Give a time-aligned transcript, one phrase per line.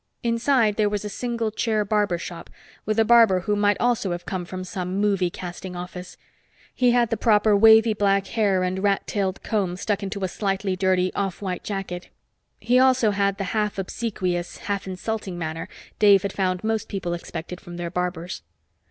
[0.23, 2.49] Inside there was a single chair barber shop,
[2.87, 6.17] with a barber who might also have come from some movie casting office.
[6.73, 10.75] He had the proper wavy black hair and rat tailed comb stuck into a slightly
[10.75, 12.09] dirty off white jacket.
[12.59, 15.69] He also had the half obsequious, half insulting manner
[15.99, 18.41] Dave had found most people expected from their barbers.